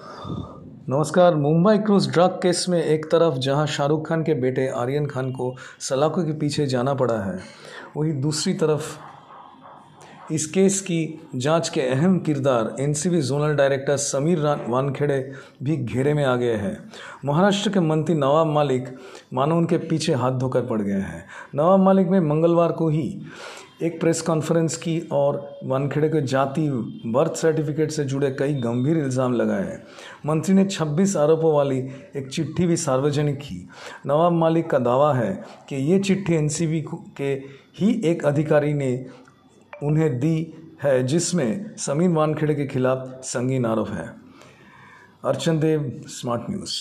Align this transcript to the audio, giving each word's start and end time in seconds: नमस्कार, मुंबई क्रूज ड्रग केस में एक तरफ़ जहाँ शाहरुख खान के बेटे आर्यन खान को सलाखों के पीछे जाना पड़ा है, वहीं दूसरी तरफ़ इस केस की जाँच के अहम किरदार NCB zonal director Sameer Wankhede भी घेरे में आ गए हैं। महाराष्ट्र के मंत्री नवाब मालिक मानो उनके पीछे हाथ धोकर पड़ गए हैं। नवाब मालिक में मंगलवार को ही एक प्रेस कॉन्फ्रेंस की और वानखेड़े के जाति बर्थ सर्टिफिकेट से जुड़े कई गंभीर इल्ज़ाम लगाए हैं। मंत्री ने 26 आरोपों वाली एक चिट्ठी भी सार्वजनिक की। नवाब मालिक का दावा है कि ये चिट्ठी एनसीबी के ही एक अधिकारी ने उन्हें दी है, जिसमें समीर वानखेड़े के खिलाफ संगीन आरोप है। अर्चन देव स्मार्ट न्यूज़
नमस्कार, 0.00 1.34
मुंबई 1.34 1.78
क्रूज 1.78 2.08
ड्रग 2.10 2.38
केस 2.42 2.64
में 2.68 2.82
एक 2.82 3.06
तरफ़ 3.06 3.38
जहाँ 3.38 3.66
शाहरुख 3.66 4.06
खान 4.08 4.22
के 4.22 4.34
बेटे 4.34 4.66
आर्यन 4.68 5.06
खान 5.06 5.30
को 5.32 5.54
सलाखों 5.80 6.24
के 6.24 6.32
पीछे 6.32 6.66
जाना 6.66 6.94
पड़ा 6.94 7.18
है, 7.22 7.38
वहीं 7.96 8.20
दूसरी 8.20 8.54
तरफ़ 8.54 8.96
इस 10.32 10.46
केस 10.46 10.80
की 10.80 11.28
जाँच 11.34 11.68
के 11.68 11.80
अहम 11.80 12.18
किरदार 12.18 12.74
NCB 12.80 13.20
zonal 13.22 13.54
director 13.56 13.96
Sameer 13.96 14.40
Wankhede 14.68 15.20
भी 15.62 15.76
घेरे 15.76 16.14
में 16.14 16.24
आ 16.24 16.34
गए 16.36 16.54
हैं। 16.54 16.76
महाराष्ट्र 17.24 17.70
के 17.70 17.80
मंत्री 17.80 18.14
नवाब 18.14 18.46
मालिक 18.46 18.88
मानो 19.34 19.56
उनके 19.56 19.78
पीछे 19.78 20.14
हाथ 20.14 20.32
धोकर 20.32 20.66
पड़ 20.66 20.80
गए 20.82 20.92
हैं। 20.92 21.24
नवाब 21.54 21.80
मालिक 21.80 22.08
में 22.08 22.20
मंगलवार 22.20 22.72
को 22.72 22.88
ही 22.88 23.22
एक 23.82 24.00
प्रेस 24.00 24.20
कॉन्फ्रेंस 24.20 24.76
की 24.76 24.98
और 25.12 25.36
वानखेड़े 25.64 26.08
के 26.08 26.20
जाति 26.20 26.62
बर्थ 27.06 27.34
सर्टिफिकेट 27.36 27.90
से 27.90 28.04
जुड़े 28.04 28.30
कई 28.30 28.54
गंभीर 28.54 28.96
इल्ज़ाम 28.98 29.34
लगाए 29.34 29.64
हैं। 29.64 29.82
मंत्री 30.26 30.54
ने 30.54 30.64
26 30.64 31.16
आरोपों 31.16 31.52
वाली 31.54 31.78
एक 32.16 32.28
चिट्ठी 32.28 32.66
भी 32.66 32.76
सार्वजनिक 32.76 33.38
की। 33.38 33.68
नवाब 34.06 34.32
मालिक 34.32 34.68
का 34.70 34.78
दावा 34.78 35.12
है 35.14 35.32
कि 35.68 35.76
ये 35.92 35.98
चिट्ठी 35.98 36.34
एनसीबी 36.34 36.84
के 37.16 37.32
ही 37.78 37.92
एक 38.04 38.24
अधिकारी 38.24 38.72
ने 38.74 39.06
उन्हें 39.82 40.18
दी 40.20 40.52
है, 40.82 41.02
जिसमें 41.02 41.76
समीर 41.76 42.10
वानखेड़े 42.10 42.54
के 42.54 42.66
खिलाफ 42.66 43.20
संगीन 43.24 43.66
आरोप 43.66 43.90
है। 43.90 44.08
अर्चन 45.24 45.58
देव 45.58 45.90
स्मार्ट 46.08 46.50
न्यूज़ 46.50 46.74